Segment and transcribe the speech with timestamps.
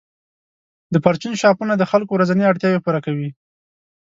[0.93, 3.29] د پرچون شاپونه د خلکو ورځنۍ اړتیاوې پوره کوي.